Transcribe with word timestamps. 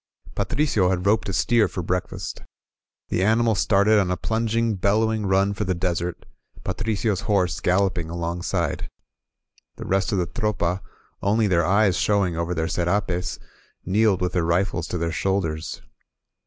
Patricio 0.33 0.89
had 0.89 1.05
roped 1.05 1.29
a 1.29 1.33
steer 1.33 1.67
for 1.67 1.83
breakfast. 1.83 2.41
The 3.09 3.23
ani 3.23 3.43
mal 3.43 3.53
started 3.53 3.99
on 3.99 4.09
a 4.09 4.17
plunging, 4.17 4.73
bellowing 4.73 5.27
run 5.27 5.53
for 5.53 5.63
the 5.63 5.75
desert, 5.75 6.25
Patricio's 6.63 7.21
horse 7.29 7.59
galloping 7.59 8.09
alongside. 8.09 8.89
The 9.75 9.85
rest 9.85 10.11
of 10.11 10.17
the 10.17 10.25
Tropa, 10.25 10.81
only 11.21 11.45
their 11.45 11.67
eyes 11.67 11.97
showing 11.97 12.35
over 12.35 12.55
their 12.55 12.67
serapes, 12.67 13.37
kneeled 13.85 14.21
with 14.21 14.33
their 14.33 14.43
rifles 14.43 14.87
to 14.87 14.97
their 14.97 15.11
shoulders. 15.11 15.83